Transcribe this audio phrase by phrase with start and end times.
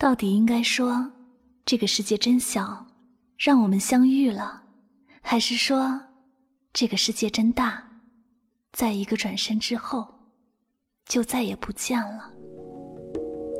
[0.00, 1.10] 到底应该说，
[1.66, 2.86] 这个世界真小，
[3.36, 4.62] 让我们相遇了，
[5.20, 6.00] 还是说，
[6.72, 7.84] 这个世界真大，
[8.72, 10.08] 在一个转身之后，
[11.04, 12.30] 就再也不见了？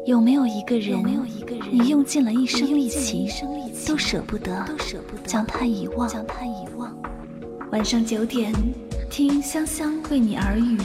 [0.06, 1.04] 有没有一个人，
[1.70, 3.28] 你用尽了一生力气，
[3.86, 4.66] 都舍不得
[5.26, 6.08] 将他遗忘？
[7.70, 8.50] 晚上九点，
[9.10, 10.78] 听香香为你耳语，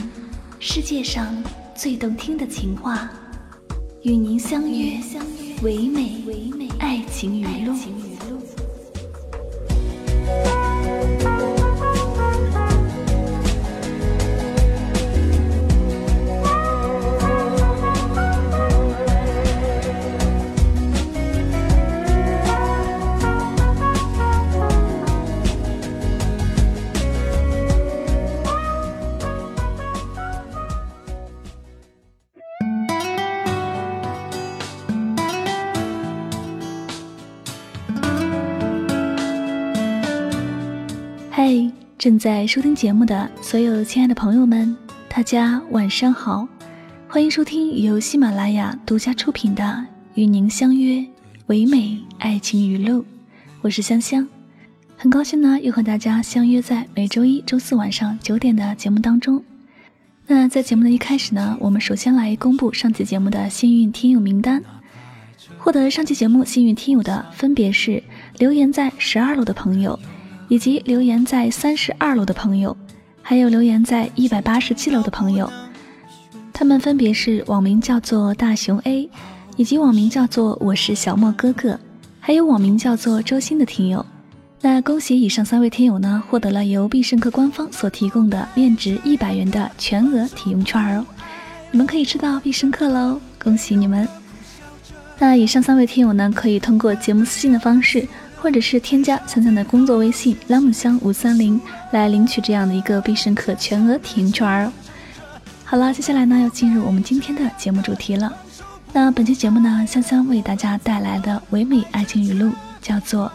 [0.60, 1.34] 世界上
[1.74, 3.10] 最动听的情话，
[4.02, 5.00] 与您相约。
[5.62, 8.05] 唯美爱情语录。
[42.06, 44.76] 正在收听节目的所有亲爱的朋友们，
[45.08, 46.46] 大家晚上好！
[47.08, 49.64] 欢迎收听由喜马拉雅独家出品的
[50.14, 51.04] 《与您相约
[51.46, 53.00] 唯美爱情语录》，
[53.60, 54.24] 我是香香，
[54.96, 59.42] 很高兴呢又和大家相约在每周一周四晚上九点的节目当中。
[60.28, 64.62] 那在节目的一开始呢，我们首先来公布上期节目的幸运听友名单，
[65.58, 68.00] 获得上期节目幸运听友的分别是
[68.38, 69.98] 留言在十二楼的朋友。
[70.48, 72.76] 以及留言在三十二楼的朋友，
[73.22, 75.50] 还有留言在一百八十七楼的朋友，
[76.52, 79.08] 他们分别是网名叫做大熊 A，
[79.56, 81.78] 以及网名叫做我是小莫哥哥，
[82.20, 84.04] 还有网名叫做周鑫的听友。
[84.60, 91.04] 那恭喜以上三位听友呢，获得了由必胜客官方所提供的面值一百元的全额体用券哦，
[91.70, 94.08] 你们可以吃到必胜客喽，恭喜你们！
[95.18, 98.06] 那以上三位听友呢，可以通过节目私信的方式。
[98.36, 101.60] 或者是添加香香的工作微信“拉姆香五三零”
[101.92, 104.72] 来领取这样的一个必胜客全额体验券哦。
[105.64, 108.32] 好了，接下来呢要进入我们今天的节目主题了。
[108.92, 113.32] 那本期节目呢，香香为大家带来的唯美爱情语录叫做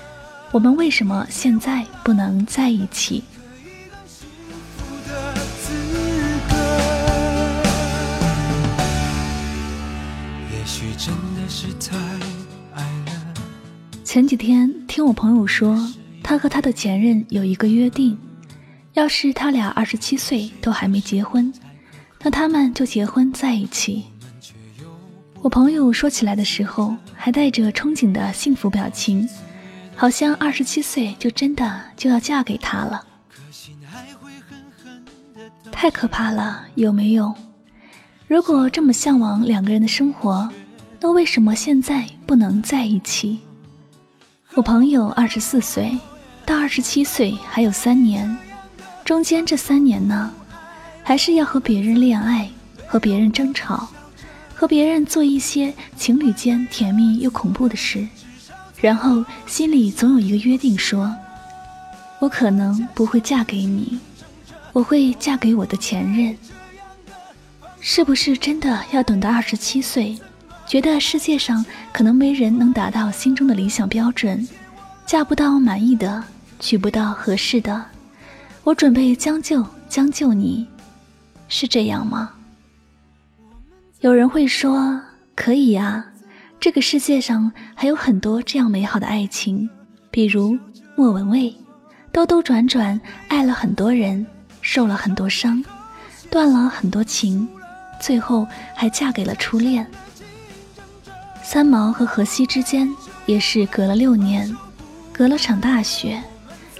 [0.50, 3.22] “我们为什么现在不能在一起？”
[10.50, 12.03] 也许真的是太。
[14.14, 15.76] 前几天听我朋友说，
[16.22, 18.16] 他和他的前任有一个约定，
[18.92, 21.52] 要是他俩二十七岁都还没结婚，
[22.22, 24.04] 那他们就结婚在一起。
[25.42, 29.28] 我朋友说起来的时候，还带着憧憬的幸福表情，
[29.96, 33.04] 好像二十七岁就真的就要嫁给他了。
[35.72, 37.34] 太可怕了，有没有？
[38.28, 40.48] 如果这么向往两个人的生活，
[41.00, 43.40] 那为什么现在不能在一起？
[44.56, 45.98] 我朋友二十四岁，
[46.46, 48.38] 到二十七岁还有三年，
[49.04, 50.32] 中间这三年呢，
[51.02, 52.48] 还是要和别人恋爱，
[52.86, 53.88] 和别人争吵，
[54.54, 58.06] 和别人做一些情侣间甜蜜又恐怖的事，
[58.80, 61.12] 然后心里总有一个约定，说：
[62.20, 63.98] 我可能不会嫁给你，
[64.72, 66.38] 我会嫁给我的前任。
[67.80, 70.16] 是不是真的要等到二十七岁？
[70.66, 74.46] 觉得世界上可能没人能达到心中的理想标准，
[75.06, 76.24] 嫁不到满意的，
[76.58, 77.84] 娶不到合适的，
[78.64, 80.66] 我准备将就将就你，
[81.48, 82.32] 是这样吗？
[84.00, 85.00] 有人会说
[85.34, 86.04] 可以呀，
[86.58, 89.68] 这个世界上还有很多这样美好的爱情，
[90.10, 90.58] 比如
[90.96, 91.54] 莫文蔚，
[92.10, 94.26] 兜兜转转爱了很多人，
[94.60, 95.62] 受了很多伤，
[96.30, 97.46] 断了很多情，
[98.00, 99.86] 最后还嫁给了初恋。
[101.46, 102.90] 三毛和荷西之间
[103.26, 104.50] 也是隔了六年，
[105.12, 106.20] 隔了场大雪，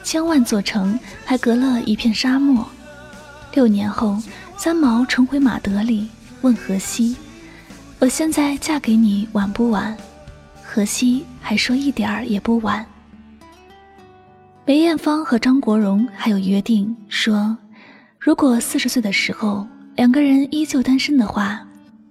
[0.02, 2.66] 千万座城，还隔了一片沙漠。
[3.52, 4.16] 六年后，
[4.56, 6.08] 三毛重回马德里，
[6.40, 7.14] 问荷西
[8.00, 9.94] ：“我现在嫁给你晚不晚？”
[10.64, 12.84] 荷西还说：“一点儿也不晚。”
[14.64, 17.56] 梅艳芳和张国荣还有约定，说
[18.18, 21.60] 如果四十岁的时候两个人依旧单身的话，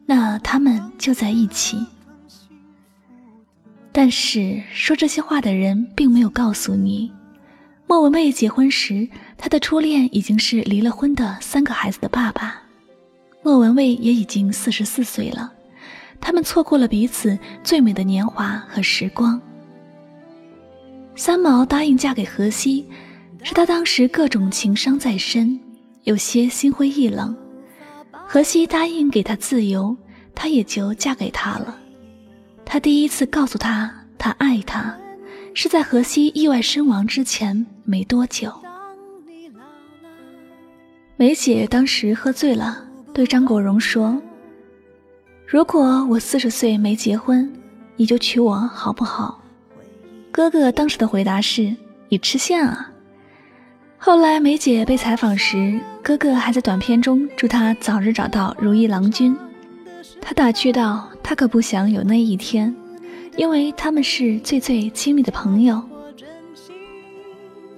[0.05, 1.83] 那他们就在一起。
[3.95, 7.11] 但是说这些话的人并没有告诉你，
[7.85, 9.07] 莫文蔚结婚时，
[9.37, 12.59] 她的初恋已经是离了婚的三个孩子的爸爸，
[13.43, 15.53] 莫文蔚也已经四十四岁了，
[16.19, 19.39] 他们错过了彼此最美的年华和时光。
[21.15, 22.87] 三毛答应嫁给荷西，
[23.43, 25.59] 是他当时各种情伤在身，
[26.03, 27.35] 有些心灰意冷。
[28.11, 29.95] 荷西答应给他自由，
[30.33, 31.77] 他也就嫁给他了。
[32.65, 34.95] 他第一次告诉他他爱他，
[35.53, 38.51] 是在荷西意外身亡之前没多久。
[41.15, 42.83] 梅姐当时喝醉了，
[43.13, 44.19] 对张国荣说
[45.45, 47.51] ：“如果我四十岁没结婚，
[47.95, 49.39] 你就娶我好不好？”
[50.31, 51.75] 哥哥当时的回答是
[52.09, 52.89] ：“你吃线啊！”
[53.99, 59.37] 后来梅姐被采访时，哥哥还在短片中祝她早日找到如意郎君。
[60.19, 62.75] 他打趣道：“他可不想有那一天，
[63.37, 65.81] 因为他们是最最亲密的朋友。”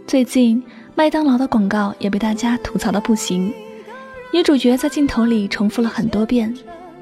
[0.05, 0.61] 最近。
[0.97, 3.53] 麦当劳的广告也被大家吐槽的不行，
[4.31, 6.55] 女主角在镜头里重复了很多遍：“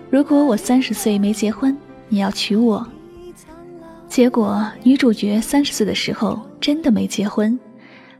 [0.09, 1.77] 如果我三十岁没结婚，
[2.09, 2.83] 你要娶我。”
[4.09, 7.59] 结果女主角三十岁的时候真的没结婚，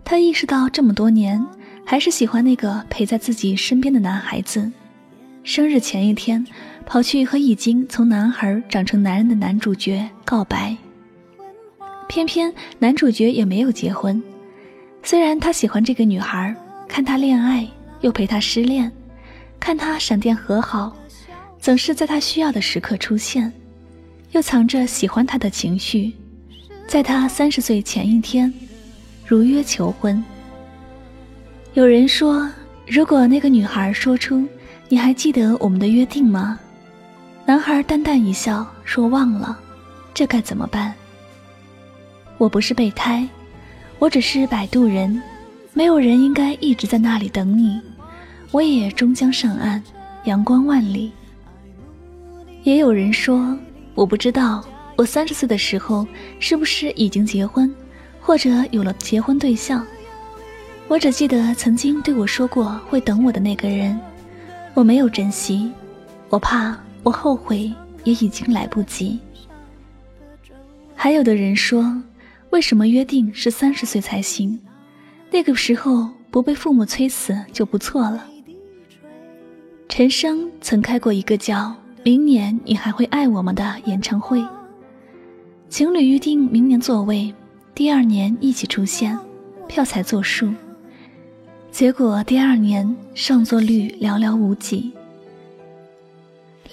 [0.06, 1.44] 她意识到这么多年
[1.84, 4.72] 还是喜欢那个陪在自己身边的男孩子。
[5.44, 6.46] 生日前一天，
[6.86, 10.76] 跑去和已经从男孩长成男人的男主角告白，
[12.08, 14.22] 偏偏男主角也没有结婚。
[15.02, 16.56] 虽然他喜欢这个女孩，
[16.88, 17.68] 看她恋爱，
[18.02, 18.92] 又陪她失恋，
[19.60, 20.96] 看她闪电和好，
[21.60, 23.52] 总是在她需要的时刻出现，
[24.32, 26.14] 又藏着喜欢她的情绪，
[26.88, 28.54] 在她三十岁前一天，
[29.26, 30.24] 如约求婚。
[31.74, 32.48] 有人说，
[32.88, 34.48] 如果那个女孩说出
[34.88, 36.60] “你还记得我们的约定吗？”
[37.46, 39.60] 男孩淡淡一笑说：“忘了。”
[40.14, 40.94] 这该怎么办？
[42.38, 43.28] 我不是备胎。
[44.00, 45.22] 我只是摆渡人，
[45.74, 47.82] 没有人应该一直在那里等你。
[48.52, 49.82] 我也终将上岸，
[50.26, 51.12] 阳光万里。
[52.64, 53.58] 也有人说，
[53.96, 54.64] 我不知道
[54.96, 56.06] 我三十岁的时候
[56.40, 57.74] 是不是已经结婚，
[58.22, 59.86] 或者有了结婚对象。
[60.88, 64.00] 我只记得曾经对我说过会等我的那个人，
[64.74, 65.72] 我没有珍惜，
[66.30, 67.72] 我怕我后悔
[68.04, 69.20] 也已经来不及。
[70.96, 72.02] 还有的人说。
[72.50, 74.60] 为什么约定是三十岁才行？
[75.32, 78.28] 那个时候不被父母催死就不错了。
[79.90, 81.56] 陈升曾开过一个叫
[82.04, 84.40] 《明年你还会爱我吗》的演唱会，
[85.68, 87.34] 情侣预定明年座位，
[87.74, 89.18] 第二年一起出现，
[89.68, 90.54] 票才作数。
[91.72, 94.94] 结果第二年上座率寥寥无几。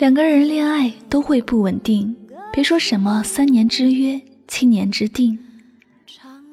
[0.00, 2.16] 两个人恋爱都会不稳定，
[2.50, 4.18] 别说什么三年之约、
[4.48, 5.38] 七年之定。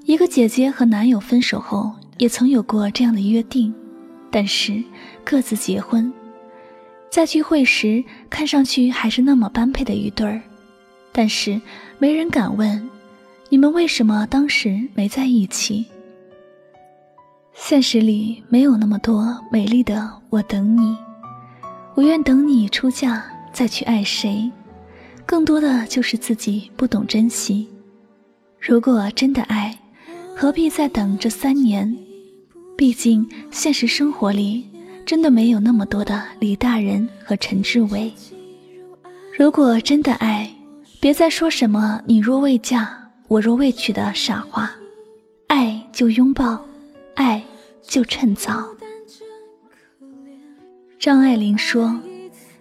[0.04, 3.74] 一个姐姐和男友分手后，也曾有过这样的约定，
[4.30, 4.84] 但是
[5.24, 6.12] 各自结婚，
[7.10, 10.42] 在聚会时看上去还是那么般配的一对儿，
[11.14, 11.58] 但是
[12.00, 12.90] 没人敢问，
[13.48, 15.86] 你们为什么当时没在一起？
[17.54, 20.98] 现实里没有那么多美丽的我等你，
[21.96, 23.24] 我愿等你出嫁
[23.54, 24.52] 再去爱谁，
[25.26, 27.68] 更多的就是自己不懂珍惜。
[28.60, 29.78] 如果真的爱。
[30.40, 31.98] 何必再等这三年？
[32.78, 34.70] 毕竟现实生活里
[35.04, 38.14] 真的没有那么多的李大人和陈志伟。
[39.36, 40.48] 如果真的爱，
[41.00, 42.88] 别再说什么“你若未嫁，
[43.28, 44.76] 我若未娶”的傻话。
[45.48, 46.64] 爱就拥抱，
[47.16, 47.44] 爱
[47.82, 48.64] 就趁早。
[51.00, 52.00] 张爱玲说：“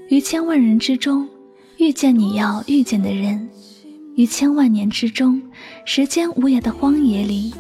[0.09, 1.29] 于千万人之中，
[1.79, 3.49] 遇见你要遇见的人；
[4.15, 5.43] 于千万年之中，
[5.85, 7.53] 时间无涯的荒野里。”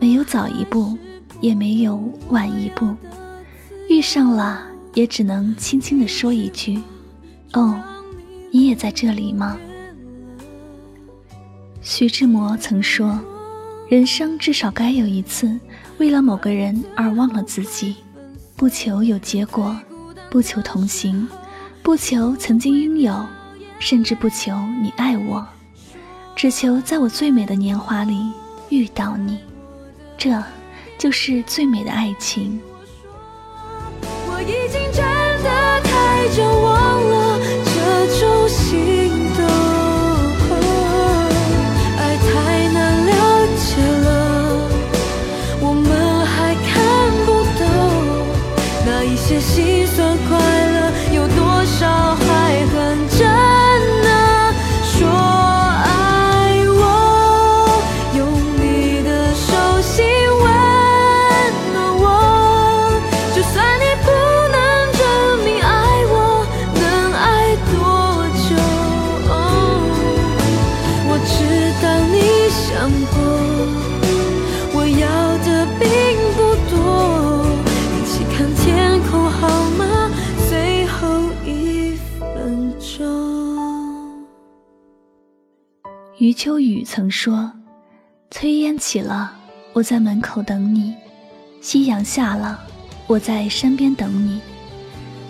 [0.00, 0.98] 没有早一步，
[1.40, 1.96] 也没有
[2.30, 2.92] 晚一步，
[3.88, 6.76] 遇上了也只能轻轻地说一句
[7.54, 7.80] ：“哦，
[8.50, 9.56] 你也在这里吗？”
[11.82, 13.16] 徐志摩曾说
[13.88, 15.56] ：“人生至少该有一次，
[15.98, 17.94] 为了某个人而忘了自己，
[18.56, 19.78] 不求有结果，
[20.32, 21.28] 不求同行，
[21.82, 23.26] 不求曾经拥有，
[23.78, 25.46] 甚至不求你爱我，
[26.36, 28.32] 只求在我最美的年华里
[28.70, 29.38] 遇到你。”
[30.16, 30.42] 这
[30.96, 32.60] 就是最美的爱情。
[34.02, 34.80] 我已经
[86.32, 87.52] 秋雨曾说
[88.30, 89.32] ：“炊烟起了，
[89.72, 90.94] 我在门口等你；
[91.60, 92.60] 夕阳下了，
[93.06, 94.38] 我在山边等你；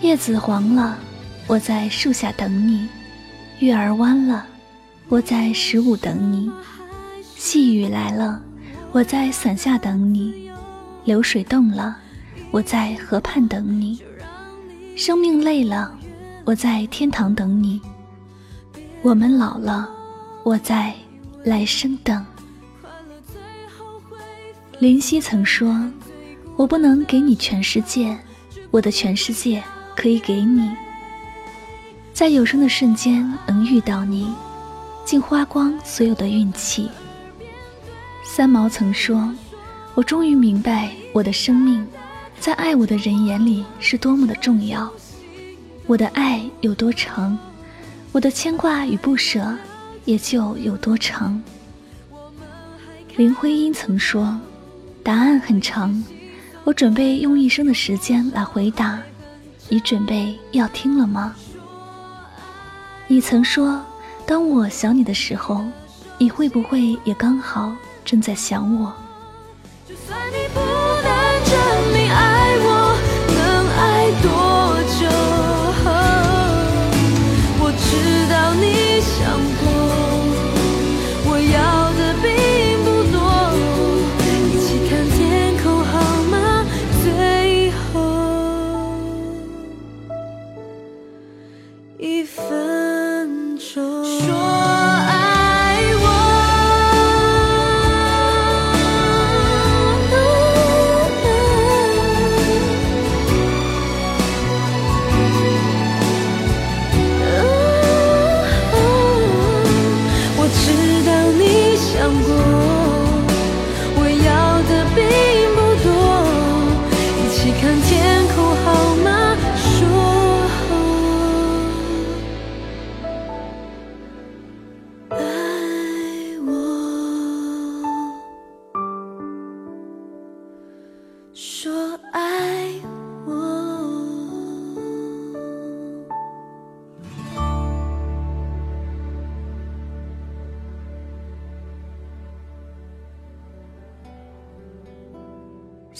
[0.01, 0.97] 叶子黄了，
[1.47, 2.87] 我在树下等你；
[3.59, 4.45] 月儿弯了，
[5.09, 6.51] 我在十五等你；
[7.35, 8.41] 细雨来了，
[8.91, 10.31] 我在伞下等你；
[11.05, 11.97] 流水动了，
[12.51, 13.97] 我在河畔等你；
[14.95, 15.91] 生命累了，
[16.45, 17.79] 我在天堂等你；
[19.01, 19.89] 我们老了。”
[20.43, 20.93] 我在
[21.45, 22.25] 来生等。
[24.79, 25.89] 林夕曾说
[26.57, 28.17] ：“我不能给你全世界，
[28.69, 29.63] 我的全世界
[29.95, 30.69] 可以给你。
[32.13, 34.33] 在有生的瞬间能遇到你，
[35.05, 36.89] 竟花光所有的运气。”
[38.25, 39.33] 三毛曾说
[39.95, 41.87] ：“我终于明白，我的生命
[42.37, 44.91] 在爱我的人眼里是多么的重要。
[45.87, 47.37] 我的爱有多长，
[48.11, 49.57] 我的牵挂与不舍。”
[50.05, 51.41] 也就有多长。
[53.15, 54.39] 林徽因曾说
[55.03, 56.03] ：“答案很长，
[56.63, 58.99] 我准备用一生的时间来回答。
[59.69, 61.35] 你准备要听了吗？”
[63.07, 63.83] 你曾说
[64.25, 65.63] ：“当我想你的时候，
[66.17, 68.91] 你会不会也刚好正在想我？”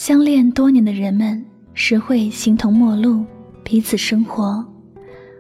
[0.06, 1.42] 相恋多年的人们，
[1.74, 3.24] 时会形同陌路，
[3.64, 4.62] 彼此生活。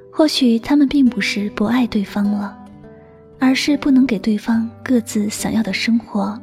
[0.10, 2.58] 或许他们并不是不爱对方了，
[3.40, 6.42] 而是不能给对方各自想要的生活。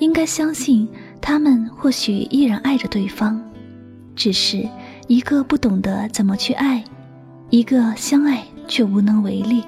[0.00, 0.88] 应该相信，
[1.20, 3.40] 他们或许依然爱着对方，
[4.16, 4.68] 只是
[5.06, 6.82] 一个不懂得怎么去爱，
[7.50, 9.62] 一个相爱却无能为力。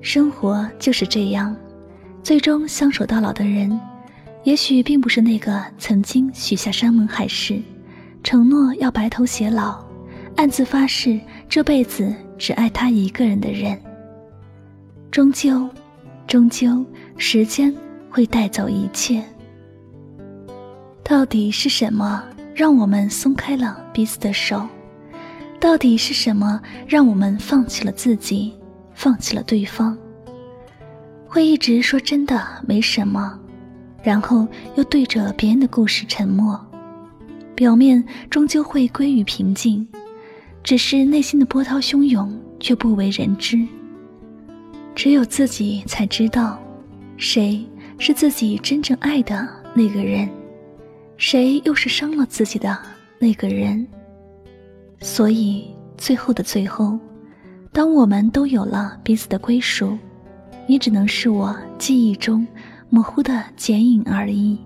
[0.00, 1.54] 生活就是这样，
[2.20, 3.80] 最终相守到老的人。
[4.44, 7.60] 也许并不是那个曾经许下山盟海誓，
[8.22, 9.82] 承诺要白头偕老，
[10.36, 13.80] 暗自发誓这辈子只爱他一个人的人。
[15.10, 15.66] 终究，
[16.26, 16.84] 终究，
[17.16, 17.74] 时间
[18.10, 19.22] 会带走一切。
[21.02, 22.22] 到底是什么
[22.54, 24.68] 让我们松开了彼此的手？
[25.58, 28.52] 到底是什么让我们放弃了自己，
[28.92, 29.96] 放弃了对方？
[31.26, 33.40] 会一直说真的没什么。
[34.04, 34.46] 然后
[34.76, 36.60] 又对着别人的故事沉默，
[37.54, 39.88] 表面终究会归于平静，
[40.62, 43.66] 只是内心的波涛汹涌却不为人知。
[44.94, 46.60] 只有自己才知道，
[47.16, 47.64] 谁
[47.98, 50.28] 是自己真正爱的那个人，
[51.16, 52.78] 谁又是伤了自己的
[53.18, 53.86] 那个人。
[55.00, 55.64] 所以
[55.96, 56.98] 最后的最后，
[57.72, 59.96] 当我们都有了彼此的归属，
[60.66, 62.46] 你只能是我记忆中。
[62.94, 64.56] 模糊的剪影而已。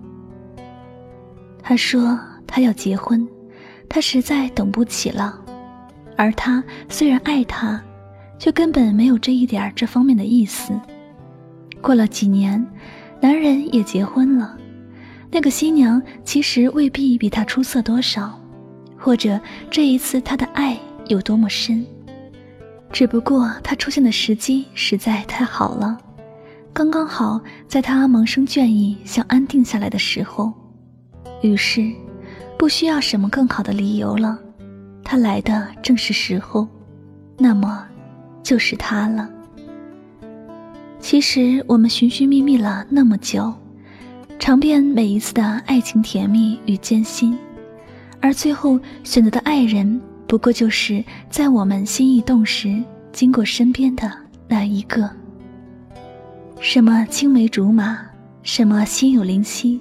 [1.63, 3.27] 他说他要结婚，
[3.89, 5.41] 他实在等不起了。
[6.15, 7.81] 而他虽然爱他，
[8.37, 10.79] 却根本没有这一点这方面的意思。
[11.81, 12.63] 过了几年，
[13.19, 14.55] 男人也结婚了，
[15.31, 18.39] 那个新娘其实未必比他出色多少，
[18.95, 21.83] 或者这一次他的爱有多么深，
[22.91, 25.97] 只不过他出现的时机实在太好了。
[26.71, 30.53] 刚刚好，在他萌生倦意、想安定下来的时候，
[31.41, 31.91] 于是，
[32.57, 34.39] 不需要什么更好的理由了，
[35.03, 36.67] 他来的正是时候，
[37.37, 37.85] 那么，
[38.41, 39.29] 就是他了。
[41.01, 43.53] 其实我们寻寻觅觅了那么久，
[44.37, 47.37] 尝遍每一次的爱情甜蜜与艰辛，
[48.21, 54.09] 而最后选择的爱人，不过就是在我们心意动时经过身边的
[54.47, 55.09] 那一个。
[56.61, 57.97] 什么青梅竹马，
[58.43, 59.79] 什么心有灵犀，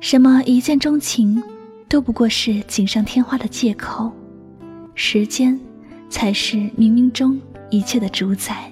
[0.00, 1.40] 什么一见钟情，
[1.88, 4.10] 都不过是锦上添花的借口。
[4.96, 5.58] 时间，
[6.08, 7.40] 才是冥冥中
[7.70, 8.70] 一切的主宰。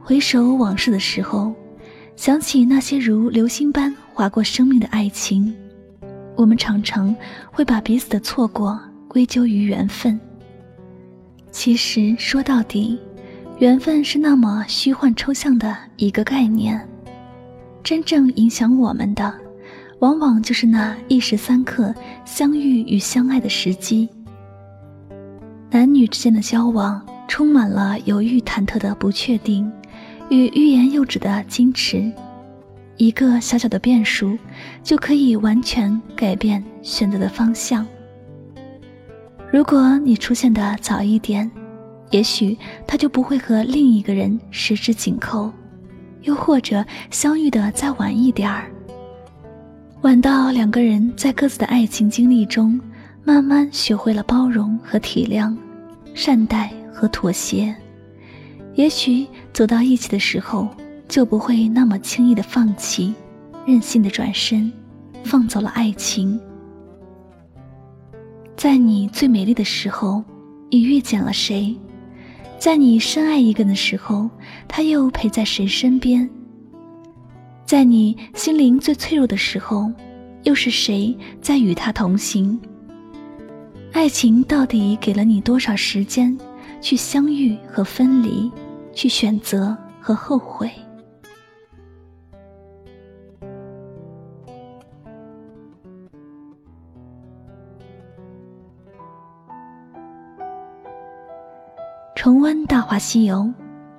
[0.00, 1.54] 回首往事的时候，
[2.16, 5.54] 想起那些如流星般划过生命的爱情，
[6.34, 7.14] 我们常常
[7.52, 10.18] 会把彼此的错过归咎于缘分。
[11.50, 12.98] 其实说到底，
[13.58, 16.80] 缘分是那么虚幻抽象的一个概念，
[17.82, 19.34] 真正影响我们的，
[19.98, 21.92] 往往就是那一时三刻
[22.24, 24.08] 相遇与相爱的时机。
[25.72, 29.68] 男女之间的交往充满了犹豫忐忑的不确定，
[30.30, 32.12] 与欲言又止的矜持，
[32.96, 34.38] 一个小小的变数
[34.84, 37.84] 就可以完全改变选择的方向。
[39.50, 41.50] 如果你出现的早一点，
[42.10, 45.50] 也许他就不会和另一个人十指紧扣；
[46.22, 48.70] 又或者相遇的再晚一点儿，
[50.02, 52.80] 晚到两个人在各自的爱情经历中。
[53.24, 55.54] 慢慢学会了包容和体谅，
[56.14, 57.76] 善待和妥协，
[58.74, 60.66] 也许走到一起的时候，
[61.06, 63.12] 就不会那么轻易的放弃，
[63.66, 64.72] 任性的转身，
[65.24, 66.40] 放走了爱情。
[68.56, 70.24] 在你最美丽的时候，
[70.70, 71.76] 你遇见了谁？
[72.58, 74.28] 在你深爱一个人的时候，
[74.66, 76.28] 他又陪在谁身边？
[77.64, 79.90] 在你心灵最脆弱的时候，
[80.42, 82.60] 又是谁在与他同行？
[83.92, 86.36] 爱情到底给了你多少时间，
[86.80, 88.50] 去相遇和分离，
[88.92, 90.68] 去选择和后悔？
[102.20, 103.48] 重温《大话西游》，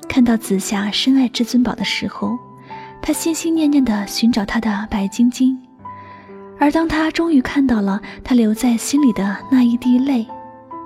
[0.09, 2.38] 看到紫霞深爱至尊宝的时候，
[3.01, 5.58] 她心心念念的寻找他的白晶晶。
[6.60, 10.27] 而当他终于看到了他留在心里的那一滴泪，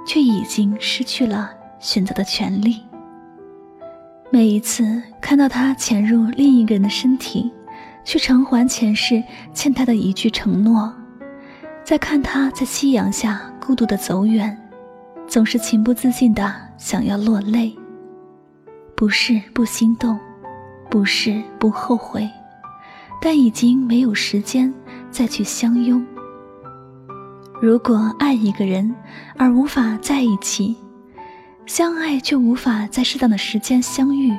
[0.06, 2.84] 却已经失去了选择的权利。
[4.30, 7.52] 每一次看到他潜入另一个人的身体，
[8.06, 9.24] 去偿还前世
[9.56, 10.94] 欠他的一句承诺，
[11.84, 14.56] 再看他在夕阳下孤独的走远，
[15.34, 17.76] 总是情不自禁的想要落泪。
[18.96, 20.16] 不是不心动，
[20.92, 22.30] 不是不后悔，
[23.20, 24.72] 但已经没有时间。
[25.10, 26.06] 再去相拥。
[27.60, 28.96] 如果爱一个人
[29.36, 30.76] 而无法在一起，
[31.66, 34.32] 相爱却无法在适当的时间相遇。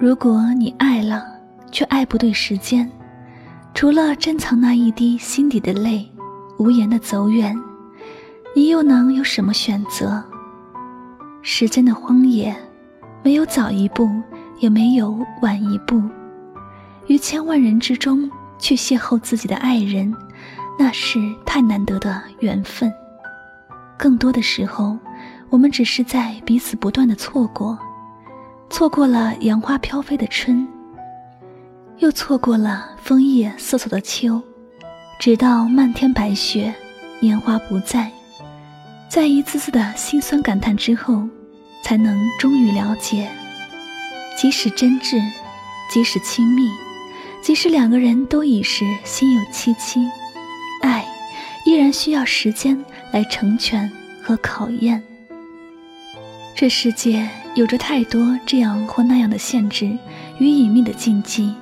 [0.00, 1.24] 如果你爱了，
[1.70, 2.90] 却爱不对时间，
[3.72, 6.08] 除了珍藏那一滴心底的泪，
[6.58, 7.56] 无言的走远，
[8.56, 10.24] 你又能有什么选择？
[11.42, 12.56] 时间的荒野，
[13.22, 14.08] 没有早一步，
[14.60, 16.02] 也没有晚一步，
[17.06, 18.30] 于千万人之中。
[18.58, 20.10] 去邂逅自己的爱人，
[20.78, 22.90] 那是太难得的缘分。
[23.98, 24.96] 更多的时候，
[25.50, 27.78] 我们只是在彼此不断的错过，
[28.70, 30.66] 错过了杨花飘飞的春，
[31.98, 34.40] 又错过了枫叶瑟瑟的秋，
[35.20, 36.74] 直到漫天白雪，
[37.20, 38.10] 年华不在，
[39.08, 41.26] 在一次次的心酸感叹之后，
[41.82, 43.28] 才能终于了解，
[44.36, 45.22] 即使真挚，
[45.90, 46.68] 即使亲密。
[47.42, 50.00] 即使两个人都已是心有戚戚，
[50.82, 51.06] 爱
[51.64, 53.90] 依然需要时间来成全
[54.20, 55.00] 和考验。
[56.56, 59.96] 这世界有着太多这样或那样的限制
[60.38, 61.54] 与隐秘的禁忌，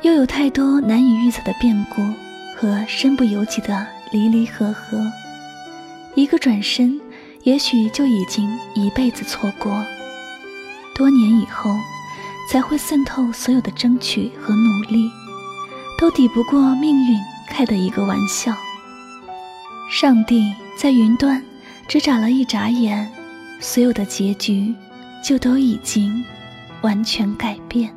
[0.00, 2.02] 又有太多难以预测的变故
[2.56, 4.98] 和身不由己的离离合合。
[6.14, 7.00] 一个转身，
[7.42, 9.84] 也许就已经一辈子错过。
[10.94, 11.70] 多年以后。
[12.46, 15.10] 才会渗透所有的争取和努力，
[15.98, 18.54] 都抵不过命运开的一个玩笑。
[19.90, 21.42] 上帝在云端
[21.88, 23.10] 只眨了一眨眼，
[23.60, 24.74] 所有的结局
[25.24, 26.22] 就都已经
[26.82, 27.96] 完全改变。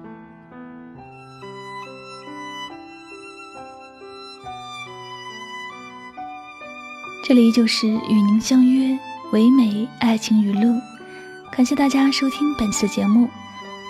[7.27, 8.97] 这里就是与您相约
[9.33, 10.79] 唯美爱情语录，
[11.51, 13.27] 感谢大家收听本期的节目。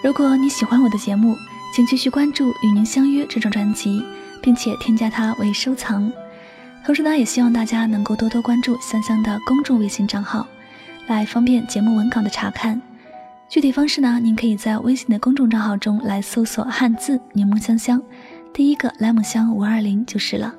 [0.04, 1.36] 如果你喜欢我的节目，
[1.72, 4.04] 请继续关注《与您相约》这张专辑，
[4.42, 6.12] 并且添加它为收藏。
[6.84, 10.48] 同时呢，也希望大家能够多多关注香香的公众微信账号，
[11.06, 12.82] 来方便节目文稿的查看。
[13.48, 18.02] 具体方式呢，您可以在微信的公众账号中来搜索汉字“柠檬香香”，
[18.52, 20.56] 第一个莱姆香五二零就是了。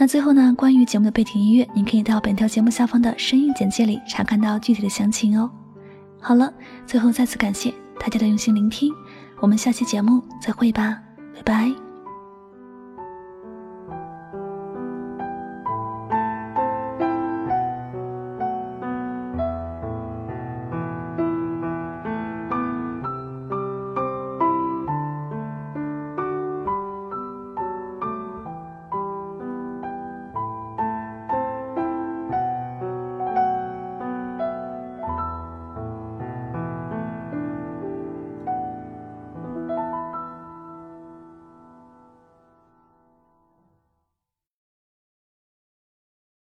[0.00, 5.50] 那最后呢，关于节目的背景音乐，您可以到本条节目下方的声音简介里查看到具体的详情哦。
[6.18, 6.50] 好了，
[6.86, 7.70] 最后再次感谢。
[7.98, 8.90] 大家的用心聆听，
[9.40, 10.98] 我们下期节目再会吧，
[11.34, 11.89] 拜拜。